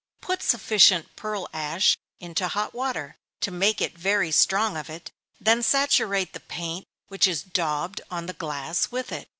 [0.21, 5.61] _Put sufficient pearl ash into hot water, to make it very strong of it; then
[5.61, 9.29] saturate the paint which is daubed on the glass with it.